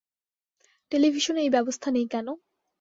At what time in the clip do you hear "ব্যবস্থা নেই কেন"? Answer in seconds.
1.55-2.27